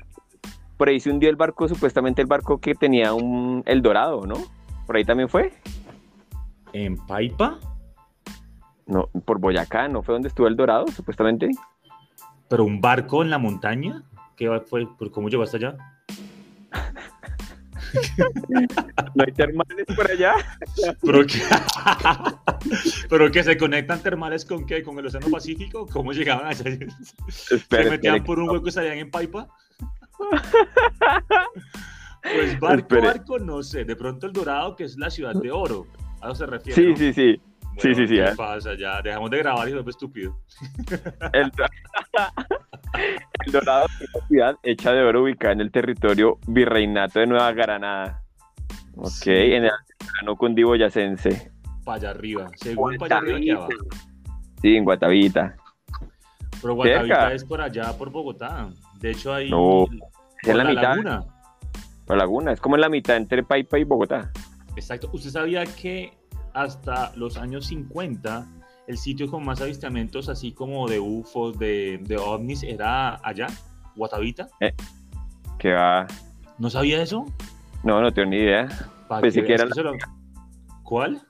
Por 0.77 0.91
ahí 0.91 1.01
se 1.01 1.11
hundió 1.11 1.31
el 1.31 1.37
barco, 1.37 1.67
supuestamente 1.67 2.21
el 2.21 2.29
barco 2.29 2.59
que 2.59 2.75
tenía 2.75 3.15
un 3.15 3.63
El 3.65 3.81
Dorado, 3.81 4.27
¿no? 4.27 4.35
Por 4.87 4.97
ahí 4.97 5.05
también 5.05 5.31
fue. 5.31 5.55
¿En 6.75 6.99
Paipa? 7.07 7.59
No, 8.87 9.09
por 9.25 9.39
Boyacá, 9.39 9.89
¿no 9.89 10.03
fue 10.03 10.13
donde 10.15 10.29
estuvo 10.29 10.49
el 10.49 10.57
Dorado, 10.57 10.87
supuestamente? 10.89 11.51
¿Pero 12.49 12.65
un 12.65 12.81
barco 12.81 13.23
en 13.23 13.31
la 13.31 13.39
montaña? 13.39 14.03
¿Qué 14.37 14.49
va- 14.49 14.61
fue? 14.61 14.87
¿Por 14.99 15.11
¿Cómo 15.11 15.29
llegó 15.29 15.43
hasta 15.43 15.57
allá? 15.57 15.77
¿No 19.15 19.25
hay 19.27 19.33
termales 19.33 19.85
por 19.95 20.11
allá? 20.11 20.35
¿Pero 21.03 21.27
que, 21.27 21.39
¿Pero 23.11 23.31
que 23.31 23.45
se 23.45 23.57
conectan 23.59 24.03
termales 24.03 24.45
con 24.45 24.65
qué? 24.67 24.83
¿Con 24.83 24.99
el 24.99 25.07
Océano 25.07 25.29
Pacífico? 25.31 25.87
¿Cómo 25.87 26.13
llegaban 26.13 26.47
allá? 26.47 26.65
¿Se 27.29 27.57
Espere, 27.57 27.91
metían 27.91 28.23
por 28.25 28.39
un 28.39 28.49
hueco 28.51 28.69
y 28.69 28.73
salían 28.73 28.99
en 28.99 29.11
Paipa? 29.11 29.49
Pues 32.23 32.61
barco, 32.61 33.03
barco, 33.03 33.39
no 33.41 33.65
sé. 33.65 33.85
De 33.85 33.97
pronto 33.97 34.29
el 34.29 34.33
Dorado, 34.33 34.77
que 34.77 34.85
es 34.85 34.97
la 34.97 35.11
ciudad 35.11 35.35
de 35.35 35.51
oro. 35.51 35.89
A 36.21 36.27
eso 36.27 36.37
se 36.37 36.47
refiere. 36.47 36.81
Sí, 36.81 36.89
¿no? 36.91 36.97
sí, 36.97 37.13
sí. 37.13 37.41
sí, 37.79 37.95
sí, 37.97 38.07
sí, 38.07 38.15
¿Qué 38.15 38.25
¿eh? 38.27 38.35
pasa? 38.37 38.75
Ya 38.77 39.03
dejamos 39.03 39.29
de 39.33 39.39
grabar 39.39 39.67
y 39.67 39.71
se 39.73 39.75
vuelve 39.75 39.91
estúpido. 39.91 40.39
El, 41.33 41.51
El 43.47 43.53
Dorado 43.53 43.87
es 44.01 44.15
una 44.15 44.27
ciudad 44.29 44.57
hecha 44.63 44.93
de 44.93 45.03
oro 45.03 45.23
ubicada 45.23 45.53
en 45.53 45.61
el 45.61 45.71
territorio 45.71 46.39
virreinato 46.47 47.21
de 47.21 47.27
Nueva 47.27 47.53
Granada. 47.53 48.23
Ok, 48.97 49.09
Sí. 49.11 49.31
en 49.31 49.65
el 49.65 49.71
altiplano 49.71 50.37
cundiboyacense. 50.37 51.51
Para 51.85 51.97
allá 51.97 52.11
arriba. 52.11 52.51
Según 52.57 52.97
para 52.97 53.19
allá 53.19 53.33
arriba 53.35 53.57
abajo. 53.65 53.73
Sí, 54.61 54.77
en 54.77 54.85
Guatavita. 54.85 55.57
Pero 56.61 56.75
Guatavita 56.75 57.15
Cerca. 57.17 57.33
es 57.35 57.45
por 57.45 57.61
allá, 57.61 57.97
por 57.99 58.11
Bogotá. 58.11 58.69
De 59.01 59.11
hecho, 59.11 59.35
hay 59.35 59.51
No, 59.51 59.85
es 60.43 60.49
en 60.49 60.59
la, 60.59 60.65
mitad. 60.65 60.83
laguna. 60.83 61.25
La 62.07 62.17
laguna, 62.17 62.53
es 62.53 62.61
como 62.61 62.77
en 62.77 62.83
la 62.83 62.89
mitad 62.89 63.17
entre 63.17 63.43
Paipa 63.43 63.79
y 63.79 63.85
Bogotá. 63.85 64.31
Exacto. 64.77 65.11
¿Usted 65.13 65.31
sabía 65.31 65.65
que 65.65 66.17
hasta 66.55 67.13
los 67.17 67.37
años 67.37 67.67
50 67.67 68.47
el 68.87 68.99
sitio 68.99 69.31
con 69.31 69.45
más 69.45 69.61
avistamientos, 69.61 70.29
así 70.29 70.53
como 70.53 70.89
de 70.89 71.01
UFOs, 71.01 71.59
de, 71.59 71.99
de 72.03 72.17
ovnis, 72.17 72.63
era 72.63 73.21
allá, 73.27 73.47
Guatavita? 73.97 74.49
Que 75.59 75.73
va. 75.73 76.07
¿No 76.59 76.69
sabía 76.71 77.03
eso? 77.03 77.25
No, 77.85 78.01
no 78.01 78.13
tengo 78.13 78.31
ni 78.31 78.37
idea. 78.37 78.69
Pensé 79.21 79.43
que 79.43 79.49
veas 79.49 79.63
era 79.63 79.75
se 79.75 79.83
lo- 79.83 79.93
¿Cuál? 80.83 81.23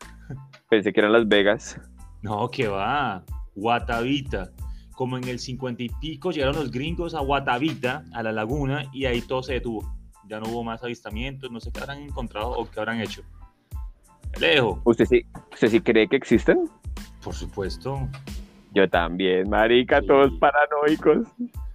Pensé 0.68 0.92
que 0.92 1.00
eran 1.00 1.12
Las 1.12 1.28
Vegas. 1.28 1.80
No, 2.22 2.48
que 2.50 2.68
va. 2.68 3.24
Guatavita. 3.54 4.50
Como 4.92 5.16
en 5.16 5.24
el 5.28 5.38
50 5.38 5.82
y 5.82 5.88
pico 6.00 6.30
llegaron 6.30 6.56
los 6.56 6.70
gringos 6.70 7.14
a 7.14 7.20
Guatavita, 7.20 8.04
a 8.12 8.22
la 8.22 8.32
laguna, 8.32 8.84
y 8.92 9.06
ahí 9.06 9.20
todo 9.22 9.42
se 9.42 9.54
detuvo. 9.54 9.94
Ya 10.28 10.38
no 10.38 10.48
hubo 10.48 10.62
más 10.64 10.82
avistamientos, 10.84 11.50
no 11.50 11.60
sé 11.60 11.72
qué 11.72 11.80
habrán 11.80 11.98
encontrado 12.02 12.50
o 12.52 12.70
qué 12.70 12.78
habrán 12.78 13.00
hecho. 13.00 13.22
Lejos, 14.40 14.78
¿Usted 14.84 15.04
sí, 15.06 15.26
¿Usted 15.52 15.68
sí 15.68 15.80
cree 15.80 16.08
que 16.08 16.16
existen? 16.16 16.68
Por 17.22 17.34
supuesto. 17.34 18.08
Yo 18.74 18.88
también, 18.88 19.48
marica, 19.50 20.00
Sí. 20.00 20.06
todos 20.06 20.32
paranoicos. 20.38 21.26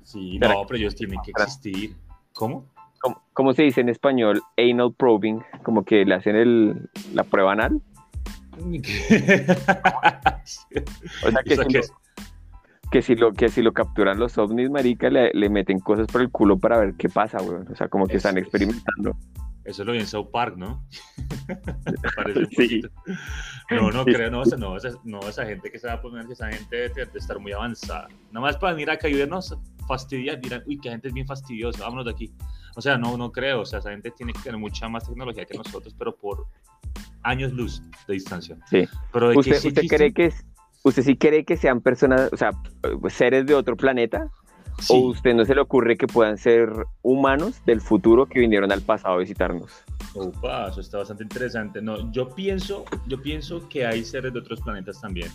Sí, 0.04 0.38
Pero- 0.40 0.54
no, 0.54 0.66
pero 0.68 0.78
ellos 0.80 0.96
tienen 0.96 1.20
que 1.24 1.32
existir. 1.32 1.96
¿Cómo? 2.34 2.66
¿Cómo, 3.00 3.22
cómo 3.34 3.54
se 3.54 3.64
dice 3.64 3.82
en 3.82 3.90
español? 3.90 4.42
Anal 4.58 4.94
probing, 4.94 5.40
como 5.64 5.84
que 5.86 6.04
le 6.06 6.16
hacen 6.16 6.36
el, 6.36 6.90
la 7.14 7.24
prueba 7.24 7.52
anal. 7.54 7.82
O 11.26 11.32
sea, 11.32 11.44
que, 11.44 11.56
si 11.56 11.64
que 11.68 11.78
lo, 11.80 11.84
que, 12.92 13.02
si 13.02 13.16
lo, 13.16 13.34
que 13.34 13.50
si 13.50 13.62
lo 13.62 13.74
capturan 13.74 14.18
los 14.18 14.38
ovnis, 14.38 14.70
marica, 14.70 15.10
le, 15.10 15.32
le 15.34 15.50
meten 15.50 15.80
cosas 15.80 16.08
por 16.08 16.22
el 16.22 16.30
culo 16.32 16.58
para 16.58 16.78
ver 16.80 16.94
qué 16.98 17.10
pasa, 17.10 17.38
weón. 17.42 17.68
O 17.72 17.76
sea, 17.76 17.88
como 17.90 18.08
que 18.08 18.18
están 18.18 18.38
es. 18.38 18.48
Eso 19.68 19.84
lo 19.84 19.92
vi 19.92 20.00
en 20.00 20.08
South 20.08 20.30
Park, 20.32 20.56
¿no? 20.58 20.84
Sí. 22.58 22.82
No, 23.70 23.92
no 23.92 24.06
creo, 24.06 24.32
no, 24.32 24.44
esa, 24.44 24.56
no, 24.58 24.78
esa, 24.78 24.90
no, 25.04 25.20
esa 25.28 25.46
gente 25.46 25.70
que 25.70 25.78
se 25.78 25.88
va 25.88 25.94
a 25.94 26.02
poner, 26.02 26.26
esa 26.32 26.50
gente 26.52 26.76
debe 26.90 27.06
de 27.06 27.20
estar 27.20 27.38
muy 27.40 27.52
avanzada. 27.52 28.08
Nada 28.32 28.40
más 28.46 28.58
para 28.58 28.74
venir 28.74 28.90
acá 28.90 29.10
y 29.10 29.14
vernos 29.14 29.56
fastidiar, 29.88 30.40
dirán, 30.40 30.64
uy, 30.68 30.80
que 30.80 30.90
gente 30.90 31.10
es 31.10 31.14
bien 31.14 31.28
fastidiosa, 31.28 31.84
vámonos 31.84 32.06
de 32.06 32.12
aquí. 32.12 32.34
O 32.76 32.82
sea, 32.82 32.98
no, 32.98 33.18
no 33.18 33.32
creo, 33.32 33.62
o 33.62 33.66
sea, 33.66 33.80
esa 33.80 33.92
gente 33.92 34.12
tiene 34.12 34.32
que 34.34 34.40
tener 34.40 34.58
mucha 34.60 34.88
más 34.88 35.06
tecnología 35.08 35.46
que 35.46 35.58
nosotros, 35.58 35.94
pero 35.98 36.16
por 36.16 36.46
años 37.24 37.52
luz 37.52 37.82
de 38.08 38.14
distancia. 38.14 38.58
Sí. 38.70 38.88
Pero 39.12 39.28
de 39.30 39.34
que 39.36 39.40
¿Usted, 39.40 39.56
sí 39.60 39.68
usted 39.70 39.88
cree 39.88 40.14
que 40.14 40.26
es- 40.28 40.46
usted 40.84 41.04
sí 41.04 41.18
cree 41.18 41.44
que 41.44 41.58
sean 41.58 41.82
personas, 41.82 42.30
o 42.32 42.38
sea, 42.38 42.52
seres 43.10 43.46
de 43.46 43.54
otro 43.54 43.76
planeta? 43.76 44.30
Sí. 44.80 44.94
¿O 44.94 44.98
usted 45.10 45.34
no 45.34 45.46
se 45.46 45.56
le 45.56 45.62
ocurre 45.62 45.98
que 45.98 46.08
puedan 46.08 46.38
ser 46.38 46.70
humanos 47.02 47.62
del 47.66 47.82
futuro 47.82 48.26
que 48.28 48.40
vinieron 48.40 48.72
al 48.72 48.82
pasado 48.82 49.16
a 49.16 49.18
visitarnos? 49.18 49.72
Opa, 50.14 50.70
eso 50.70 50.82
está 50.82 51.00
bastante 51.00 51.24
interesante. 51.24 51.82
No, 51.82 52.12
yo 52.12 52.30
pienso, 52.30 52.86
yo 53.08 53.22
pienso 53.22 53.68
que 53.70 53.86
hay 53.86 54.04
seres 54.04 54.34
de 54.34 54.40
otros 54.40 54.62
planetas 54.62 55.00
también. 55.02 55.30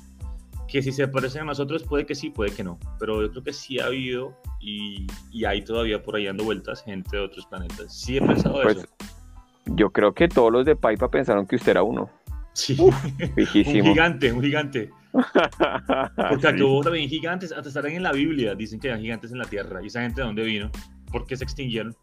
Que 0.68 0.82
si 0.82 0.90
se 0.90 1.06
parecen 1.06 1.42
a 1.42 1.44
nosotros, 1.46 1.82
puede 1.82 2.06
que 2.06 2.14
sí, 2.14 2.30
puede 2.30 2.52
que 2.52 2.64
no. 2.64 2.78
Pero 2.98 3.20
yo 3.20 3.30
creo 3.30 3.44
que 3.44 3.52
sí 3.52 3.78
ha 3.78 3.86
habido 3.86 4.34
y, 4.60 5.06
y 5.30 5.44
hay 5.44 5.62
todavía 5.62 6.02
por 6.02 6.16
ahí 6.16 6.24
dando 6.26 6.44
vueltas 6.44 6.82
gente 6.82 7.16
de 7.16 7.22
otros 7.22 7.46
planetas. 7.46 7.92
Sí 7.94 8.16
he 8.16 8.20
pensado 8.22 8.62
Pues, 8.62 8.78
eso. 8.78 8.86
Yo 9.66 9.90
creo 9.90 10.12
que 10.14 10.28
todos 10.28 10.50
los 10.50 10.64
de 10.64 10.74
Paipa 10.74 11.08
pensaron 11.10 11.46
que 11.46 11.56
usted 11.56 11.72
era 11.72 11.82
uno. 11.82 12.08
Sí. 12.54 12.76
un 13.36 13.44
gigante, 13.46 14.32
un 14.32 14.42
gigante. 14.42 14.90
Porque 16.28 16.48
aquí 16.48 16.58
Sí. 16.58 16.64
hubo 16.64 16.82
también 16.82 17.08
gigantes, 17.08 17.52
hasta 17.52 17.68
estarán 17.68 17.92
en 17.92 18.02
la 18.02 18.12
Biblia. 18.12 18.54
Dicen 18.54 18.80
que 18.80 18.90
hay 18.92 19.00
gigantes 19.02 19.32
en 19.32 19.38
la 19.38 19.44
Tierra. 19.44 19.82
¿Y 19.82 19.86
esa 19.86 20.00
gente 20.02 20.20
de 20.20 20.26
dónde 20.26 20.42
vino? 20.42 20.70
¿Por 21.10 21.26
qué 21.26 21.36
se 21.36 21.44
extinguieron? 21.44 21.94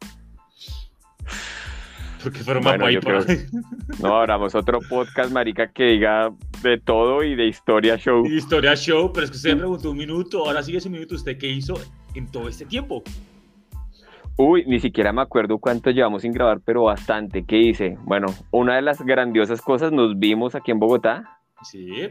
Porque 2.24 2.40
fueron 2.40 2.64
más 2.64 2.78
Bueno, 2.78 2.90
yo 2.90 3.00
paipa. 3.02 3.34
No, 4.02 4.18
abramos 4.18 4.54
otro 4.54 4.80
podcast, 4.90 5.32
marica, 5.32 5.72
que 5.72 5.84
diga 5.86 6.32
de 6.62 6.78
todo 6.78 7.24
y 7.24 7.36
de 7.36 7.48
historia 7.48 7.98
show. 7.98 8.26
Historia 8.26 8.76
show, 8.76 9.12
pero 9.14 9.24
es 9.26 9.32
que 9.32 9.38
usted 9.38 9.52
me 9.52 9.60
preguntó 9.60 9.92
un 9.92 9.98
minuto, 9.98 10.46
ahora 10.46 10.62
sigue 10.62 10.80
ese 10.80 10.90
minuto, 10.90 11.16
¿usted 11.16 11.38
qué 11.38 11.48
hizo 11.48 11.76
en 12.16 12.30
todo 12.30 12.50
este 12.50 12.66
tiempo? 12.66 13.04
Uy, 14.36 14.66
ni 14.68 14.80
siquiera 14.80 15.14
me 15.14 15.22
acuerdo 15.22 15.58
cuánto 15.60 15.92
llevamos 15.92 16.22
sin 16.24 16.34
grabar, 16.34 16.60
pero 16.64 16.84
bastante. 16.84 17.44
¿Qué 17.46 17.58
hice? 17.58 17.98
Bueno, 18.04 18.28
una 18.52 18.76
de 18.76 18.82
las 18.82 19.02
grandiosas 19.02 19.62
cosas, 19.62 19.92
nos 19.94 20.18
vimos 20.20 20.56
aquí 20.56 20.72
en 20.72 20.80
Bogotá. 20.80 21.40
Sí. 21.64 22.10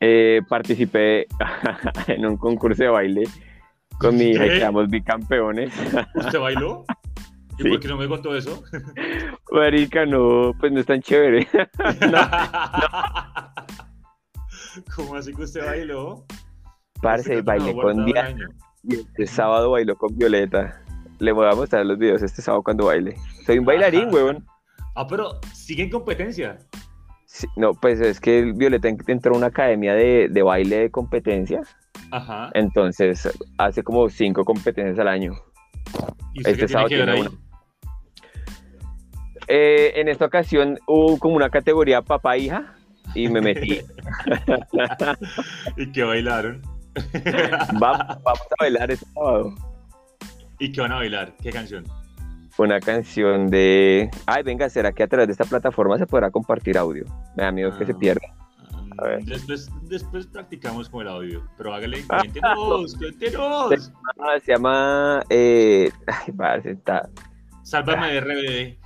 Eh, 0.00 0.40
participé 0.48 1.26
en 2.08 2.26
un 2.26 2.36
concurso 2.36 2.82
de 2.82 2.88
baile 2.90 3.22
con 3.98 4.16
mi 4.16 4.30
hija 4.30 4.46
y 4.46 4.50
quedamos 4.50 4.88
bicampeones. 4.88 5.72
¿Usted 6.14 6.38
bailó? 6.40 6.84
¿Y 7.58 7.62
Sí. 7.62 7.68
por 7.68 7.80
qué 7.80 7.88
no 7.88 7.96
me 7.96 8.08
contó 8.08 8.36
eso? 8.36 8.64
Marica, 9.52 10.04
no, 10.06 10.52
pues 10.58 10.72
no 10.72 10.80
es 10.80 10.86
tan 10.86 11.00
chévere. 11.00 11.46
¿Cómo 14.96 15.14
así 15.14 15.32
que 15.32 15.42
usted 15.42 15.64
bailó? 15.64 16.24
Parce, 17.00 17.42
bailé 17.42 17.72
con 17.74 18.04
Diana 18.06 18.48
y 18.82 18.94
este 18.96 19.26
sábado 19.26 19.70
bailó 19.70 19.96
con 19.96 20.16
Violeta. 20.16 20.80
Le 21.20 21.30
voy 21.32 21.46
a 21.46 21.54
mostrar 21.54 21.86
los 21.86 21.96
videos 21.98 22.22
este 22.22 22.42
sábado 22.42 22.62
cuando 22.64 22.86
baile. 22.86 23.16
Soy 23.46 23.58
un 23.58 23.64
bailarín, 23.64 24.08
Ajá. 24.08 24.10
huevón. 24.10 24.46
Ah, 24.96 25.06
pero 25.06 25.40
sigue 25.52 25.84
en 25.84 25.90
competencia. 25.90 26.58
Sí, 27.34 27.48
no, 27.56 27.74
pues 27.74 28.00
es 28.00 28.20
que 28.20 28.52
Violeta 28.54 28.86
en- 28.88 28.96
entró 29.08 29.34
a 29.34 29.38
una 29.38 29.48
academia 29.48 29.92
de, 29.92 30.28
de 30.30 30.42
baile 30.44 30.76
de 30.78 30.90
competencia. 30.92 31.62
Ajá. 32.12 32.48
Entonces 32.54 33.28
hace 33.58 33.82
como 33.82 34.08
cinco 34.08 34.44
competencias 34.44 35.00
al 35.00 35.08
año. 35.08 35.32
¿Y 36.32 36.38
usted 36.38 36.52
este 36.52 36.54
tiene 36.54 36.68
sábado 36.68 36.88
que 36.90 36.94
tiene 36.94 37.10
ahí? 37.10 37.20
una. 37.22 37.30
Eh, 39.48 39.92
en 39.96 40.06
esta 40.06 40.26
ocasión 40.26 40.78
hubo 40.86 41.18
como 41.18 41.34
una 41.34 41.50
categoría 41.50 42.02
papá-hija 42.02 42.76
y 43.16 43.26
me 43.28 43.40
metí. 43.40 43.80
¿Y 45.76 45.90
qué 45.90 46.04
bailaron? 46.04 46.62
Va- 47.82 48.20
vamos 48.22 48.46
a 48.48 48.54
bailar 48.60 48.92
este 48.92 49.06
sábado. 49.12 49.52
¿Y 50.60 50.70
qué 50.70 50.80
van 50.82 50.92
a 50.92 50.96
bailar? 50.98 51.34
¿Qué 51.42 51.50
canción? 51.50 51.84
Una 52.56 52.78
canción 52.80 53.48
de. 53.48 54.08
Ay, 54.26 54.42
venga, 54.44 54.68
¿será 54.68 54.92
que 54.92 55.02
a 55.02 55.08
través 55.08 55.26
de 55.26 55.32
esta 55.32 55.44
plataforma 55.44 55.98
se 55.98 56.06
podrá 56.06 56.30
compartir 56.30 56.78
audio? 56.78 57.04
Me 57.36 57.42
da 57.42 57.50
miedo 57.52 57.76
que 57.76 57.84
se 57.84 57.92
Ah. 57.92 57.98
pierda. 57.98 58.28
Mm, 58.70 59.00
A 59.00 59.04
ver. 59.08 59.24
Después, 59.24 59.68
después 59.82 60.26
practicamos 60.28 60.88
con 60.88 61.02
el 61.02 61.08
audio. 61.08 61.44
Pero 61.56 61.74
hágale, 61.74 62.04
Ah, 62.10 62.18
cuéntenos, 62.20 62.94
cuéntenos. 62.96 63.92
Ah, 64.20 64.38
se 64.44 64.52
llama. 64.52 65.22
Eh... 65.30 65.90
Ay, 66.06 66.32
parce, 66.32 66.70
está. 66.70 67.08
Sálvame 67.64 68.12
de 68.12 68.20
RBD. 68.20 68.78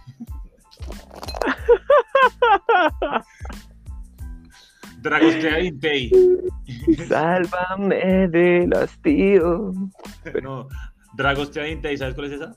Dragostea 5.02 5.60
Intei. 5.60 6.10
Sálvame 7.06 8.28
del 8.28 8.72
hastío. 8.74 9.72
No, 10.42 10.68
Dragostea 11.14 11.68
Intei, 11.68 11.96
¿sabes 11.96 12.14
cuál 12.14 12.26
es 12.28 12.32
esa? 12.40 12.56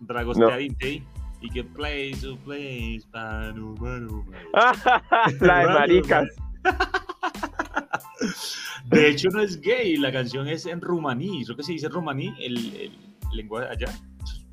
Dragostea 0.00 0.56
No. 0.56 1.06
Y 1.40 1.50
que 1.50 1.62
place 1.62 2.16
to 2.22 2.36
place, 2.38 3.02
panu, 3.12 3.76
manu. 3.78 4.24
La 5.40 5.58
de 5.58 5.66
maricas. 5.66 6.28
De 8.86 9.08
hecho, 9.08 9.28
no 9.30 9.40
es 9.40 9.60
gay, 9.60 9.96
la 9.96 10.12
canción 10.12 10.48
es 10.48 10.66
en 10.66 10.80
rumaní. 10.80 11.44
Creo 11.44 11.56
que 11.56 11.62
se 11.62 11.72
dice 11.72 11.88
rumaní, 11.88 12.34
el, 12.40 12.74
el 12.74 12.92
lenguaje 13.32 13.68
allá. 13.68 13.86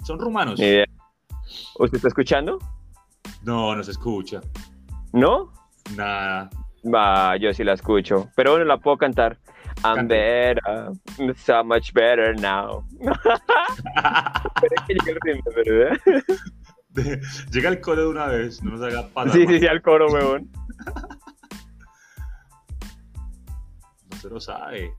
Son 0.03 0.19
rumanos. 0.19 0.59
¿Usted 0.59 1.95
está 1.95 2.07
escuchando? 2.07 2.59
No, 3.43 3.75
no 3.75 3.83
se 3.83 3.91
escucha. 3.91 4.41
¿No? 5.13 5.51
Nada. 5.95 6.49
Va, 6.83 7.37
yo 7.37 7.53
sí 7.53 7.63
la 7.63 7.73
escucho. 7.73 8.29
Pero 8.35 8.51
bueno, 8.51 8.65
la 8.65 8.77
puedo 8.77 8.97
cantar. 8.97 9.37
I'm 9.83 10.07
better, 10.07 10.91
so 11.37 11.63
much 11.63 11.93
better 11.93 12.35
now. 12.39 12.83
Llega 17.51 17.69
el 17.69 17.79
coro 17.79 18.01
de 18.01 18.07
una 18.07 18.25
vez, 18.27 18.61
no 18.63 18.71
nos 18.71 18.81
haga 18.81 19.07
pasar. 19.07 19.33
Sí, 19.33 19.47
sí, 19.47 19.59
sí, 19.59 19.67
al 19.67 19.81
coro, 19.81 20.07
huevón. 20.11 20.49
No 24.11 24.17
se 24.17 24.29
lo 24.29 24.39
sabe. 24.39 24.93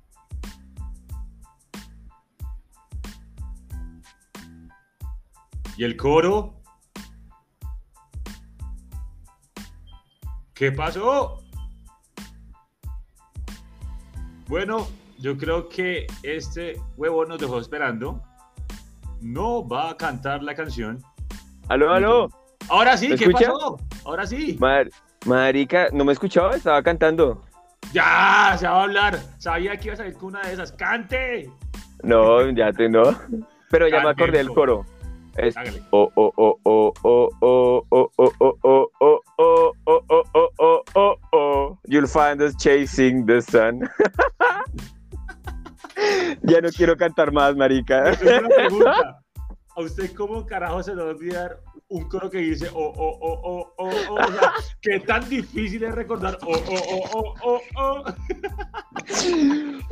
¿Y 5.76 5.84
el 5.84 5.96
coro? 5.96 6.60
¿Qué 10.54 10.72
pasó? 10.72 11.41
Bueno, 14.52 14.86
yo 15.18 15.38
creo 15.38 15.70
que 15.70 16.06
este 16.22 16.78
huevo 16.98 17.24
nos 17.24 17.38
dejó 17.38 17.58
esperando. 17.58 18.20
No 19.22 19.66
va 19.66 19.88
a 19.88 19.96
cantar 19.96 20.42
la 20.42 20.54
canción. 20.54 20.98
Aló, 21.68 21.90
aló. 21.90 22.28
Ahora 22.68 22.98
sí, 22.98 23.08
¿Me 23.08 23.16
¿qué 23.16 23.24
escucha? 23.24 23.50
pasó? 23.50 23.78
Ahora 24.04 24.26
sí. 24.26 24.58
Mar- 24.60 24.90
marica, 25.24 25.88
¿no 25.94 26.04
me 26.04 26.12
escuchaba? 26.12 26.54
Estaba 26.54 26.82
cantando. 26.82 27.42
Ya, 27.94 28.54
se 28.58 28.66
va 28.68 28.80
a 28.80 28.82
hablar. 28.82 29.18
Sabía 29.38 29.74
que 29.78 29.86
iba 29.86 29.94
a 29.94 29.96
salir 29.96 30.12
con 30.18 30.34
una 30.34 30.42
de 30.42 30.52
esas. 30.52 30.70
¡Cante! 30.72 31.50
No, 32.02 32.50
ya 32.50 32.74
te 32.74 32.90
no. 32.90 33.04
Pero 33.70 33.88
ya 33.88 34.02
me 34.02 34.10
acordé 34.10 34.36
del 34.36 34.50
coro. 34.50 34.84
Es 35.38 35.54
oh 35.92 36.10
oh 36.16 36.32
oh 36.36 36.60
oh 36.64 36.92
oh 37.04 37.30
oh 37.40 37.86
oh 37.90 38.12
oh 38.18 38.30
oh 38.30 38.54
oh 38.62 38.90
oh 39.00 39.22
oh 39.38 39.72
oh 39.86 40.02
oh 40.20 40.52
oh 40.58 40.82
oh 40.94 41.16
oh 41.32 41.78
You'll 41.86 42.06
find 42.06 42.40
us 42.42 42.54
chasing 42.56 43.24
the 43.26 43.40
sun. 43.40 43.88
Ya 46.42 46.60
no 46.60 46.70
quiero 46.70 46.96
cantar 46.96 47.32
más, 47.32 47.56
marica. 47.56 48.12
¿A 49.74 49.80
usted 49.80 50.12
cómo 50.14 50.44
carajo 50.46 50.82
se 50.82 50.94
le 50.94 51.02
va 51.02 51.08
a 51.08 51.12
olvidar 51.14 51.60
un 51.88 52.08
coro 52.08 52.28
que 52.28 52.38
dice 52.38 52.68
oh, 52.74 52.92
oh, 52.94 53.18
oh, 53.22 53.40
oh, 53.42 53.72
oh, 53.78 53.90
oh? 54.10 54.14
O 54.14 54.32
sea, 54.32 54.52
¿qué 54.82 55.00
tan 55.00 55.26
difícil 55.28 55.82
es 55.84 55.94
recordar 55.94 56.38
oh, 56.42 56.52
oh, 56.52 56.82
oh, 56.90 57.04
oh, 57.14 57.34
oh, 57.42 57.60
oh? 57.76 58.04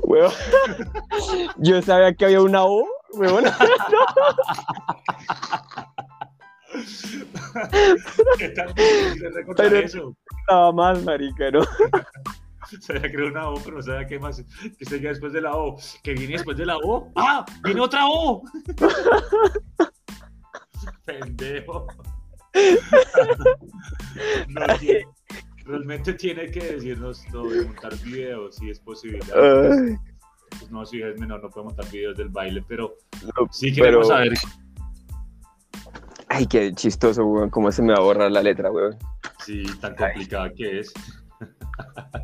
Weón. 0.02 0.32
Yo 1.58 1.80
sabía 1.80 2.12
que 2.14 2.26
había 2.26 2.42
una 2.42 2.64
O, 2.64 2.84
weón. 3.14 3.44
¿Qué 8.38 8.48
recordar 9.34 9.56
Pero- 9.56 9.76
eso? 9.78 10.16
Nada 10.48 10.72
más, 10.72 11.02
marica, 11.04 11.50
¿no? 11.50 11.60
Sabía 12.80 13.02
que 13.02 13.08
era 13.16 13.26
una 13.26 13.48
O, 13.50 13.60
pero 13.62 13.76
no 13.78 13.82
sabía 13.82 14.06
qué 14.06 14.18
más 14.20 14.44
que 14.78 14.84
seguía 14.84 15.08
después 15.10 15.32
de 15.32 15.40
la 15.40 15.56
O. 15.56 15.76
¿Qué 16.04 16.14
viene 16.14 16.34
después 16.34 16.56
de 16.56 16.66
la 16.66 16.76
O? 16.78 17.10
¡Ah! 17.16 17.44
¡Viene 17.64 17.80
otra 17.80 18.06
O! 18.08 18.42
Pendejo. 21.04 21.86
No, 24.48 24.66
tiene- 24.78 25.06
realmente 25.64 26.14
tiene 26.14 26.50
que 26.50 26.60
decirnos 26.74 27.24
no, 27.32 27.44
de 27.48 27.64
montar 27.64 27.94
videos 27.98 28.56
si 28.56 28.70
es 28.70 28.80
posible. 28.80 29.20
Pues 30.58 30.70
no, 30.70 30.84
si 30.84 31.00
es 31.02 31.18
menor, 31.18 31.42
no 31.42 31.50
puede 31.50 31.66
montar 31.66 31.90
videos 31.90 32.16
del 32.16 32.28
baile, 32.28 32.62
pero 32.66 32.96
no, 33.22 33.48
sí 33.50 33.72
queremos 33.72 34.06
pero- 34.08 34.16
saber. 34.16 34.32
Ay, 36.28 36.46
qué 36.46 36.72
chistoso, 36.74 37.24
weón. 37.26 37.50
¿Cómo 37.50 37.72
se 37.72 37.82
me 37.82 37.92
va 37.92 37.98
a 37.98 38.02
borrar 38.02 38.30
la 38.30 38.42
letra, 38.42 38.70
weón? 38.70 38.96
si 39.44 39.64
tan 39.80 39.94
complicada 39.96 40.50
que 40.54 40.80
es. 40.80 40.92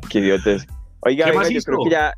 Qué 0.09 0.19
idiotes. 0.19 0.65
Oiga, 1.01 1.25
¿Qué 1.25 1.31
venga, 1.31 1.41
más 1.43 1.49
yo 1.51 1.57
hizo? 1.57 1.65
creo 1.71 1.83
que 1.83 1.89
ya. 1.89 2.13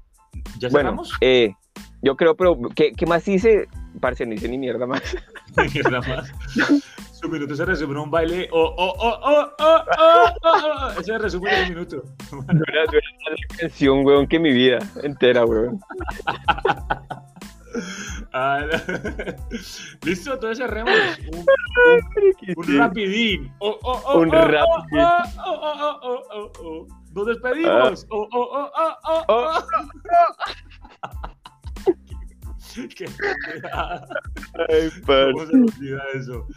¿Ya 0.59 0.69
Bueno, 0.69 1.01
eh, 1.21 1.53
yo 2.01 2.15
creo, 2.15 2.35
pero 2.35 2.59
¿qué, 2.75 2.91
qué 2.91 3.05
más 3.05 3.27
hice? 3.27 3.67
Parce, 3.99 4.25
no 4.25 4.33
hice 4.33 4.47
ni 4.47 4.57
mierda 4.57 4.85
más. 4.85 5.01
Mierda 5.73 5.99
más. 6.01 6.31
Su 7.19 7.27
minuto 7.27 7.53
se 7.55 7.65
resume 7.65 7.91
en 7.93 7.97
un 7.99 8.11
baile. 8.11 8.47
Oh, 8.51 8.73
oh, 8.77 8.93
oh, 8.97 9.19
oh, 9.21 9.51
oh, 9.59 9.83
oh, 9.97 10.33
oh, 10.43 10.91
oh. 10.95 10.99
Ese 11.01 11.17
resumen 11.17 11.53
de 11.53 11.61
un 11.63 11.69
minuto. 11.69 12.03
No 12.31 12.63
era 12.67 12.85
la 12.85 13.57
canción, 13.57 14.05
weón, 14.05 14.25
que 14.27 14.39
mi 14.39 14.53
vida 14.53 14.79
entera, 15.03 15.43
weón. 15.45 15.79
Ah, 18.31 18.65
Listo, 20.03 20.33
entonces 20.33 20.57
cerremos. 20.59 20.93
Un, 21.33 21.39
un 22.57 22.63
Sí. 22.63 22.77
rapidín. 22.77 23.53
Oh, 23.59 23.77
oh, 23.83 24.01
oh, 24.05 24.19
Un 24.19 24.33
oh, 24.33 24.37
oh, 24.37 24.45
rapidín. 24.47 24.99
Oh, 25.01 25.21
oh, 25.45 25.59
oh, 25.61 25.99
oh, 26.01 26.23
oh, 26.31 26.51
oh. 26.63 26.87
Nos 27.13 27.27
despedimos. 27.27 28.07
Oh, 28.11 28.27
Qué 32.95 33.05
pendejada. 33.05 34.07
Ay, 34.69 34.89
parce. 35.05 35.31
¿Cómo 35.33 35.45
se 35.45 35.55
me 35.57 35.63
olvida 35.65 36.03
eso? 36.15 36.47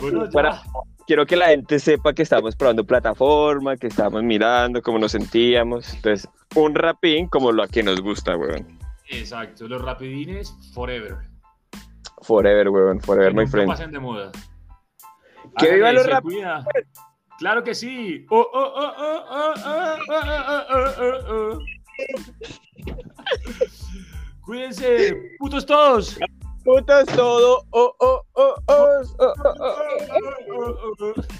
Bueno, 0.00 0.24
ya. 0.26 0.30
Para- 0.30 0.62
quiero 1.06 1.26
que 1.26 1.36
la 1.36 1.46
gente 1.48 1.78
sepa 1.78 2.12
que 2.12 2.22
estamos 2.22 2.54
probando 2.56 2.84
plataforma, 2.84 3.76
que 3.76 3.86
estamos 3.88 4.22
mirando 4.22 4.80
cómo 4.82 4.98
nos 4.98 5.12
sentíamos. 5.12 5.92
Entonces, 5.94 6.28
un 6.56 6.74
rapín 6.74 7.26
como 7.28 7.52
lo 7.52 7.66
que 7.68 7.82
nos 7.82 8.00
gusta, 8.00 8.36
weón. 8.36 8.78
Exacto, 9.08 9.66
los 9.66 9.82
rapidines 9.82 10.54
forever. 10.72 11.16
Forever, 12.22 12.68
weón, 12.68 13.00
forever, 13.00 13.32
Que 13.32 13.38
my 13.40 13.46
friend. 13.46 13.68
pasen 13.68 13.90
de 13.90 13.98
moda. 13.98 14.30
¡Que 15.58 15.74
vivan 15.74 15.94
los 15.94 16.04
se 16.04 16.10
rap- 16.10 16.22
cuida. 16.22 16.64
Claro 17.38 17.64
que 17.64 17.74
sí. 17.74 18.26
Oh, 18.30 18.46
oh, 18.52 18.72
oh, 18.76 18.92
oh, 18.98 19.24
oh, 19.30 19.54
oh, 19.66 19.96
oh, 20.10 20.64
oh, 20.70 20.92
oh, 21.00 21.58
oh. 21.58 21.58
Cuídense, 24.50 25.14
putos 25.38 25.64
todos. 25.64 26.18
Putos 26.64 27.06
todos. 27.14 27.62
Oh, 27.70 27.94
oh, 28.00 28.20
oh, 28.34 28.54
oh, 28.66 29.04
oh, 29.16 29.34
oh, 29.46 30.74
oh, 30.98 31.14
oh. 31.22 31.30